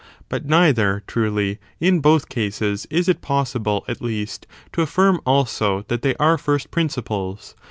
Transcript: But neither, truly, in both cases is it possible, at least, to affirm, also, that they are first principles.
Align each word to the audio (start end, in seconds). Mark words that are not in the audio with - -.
But 0.29 0.47
neither, 0.47 1.03
truly, 1.05 1.59
in 1.79 1.99
both 1.99 2.27
cases 2.27 2.87
is 2.89 3.07
it 3.07 3.21
possible, 3.21 3.85
at 3.87 4.01
least, 4.01 4.47
to 4.73 4.81
affirm, 4.81 5.21
also, 5.27 5.85
that 5.89 6.01
they 6.01 6.15
are 6.15 6.39
first 6.39 6.71
principles. 6.71 7.53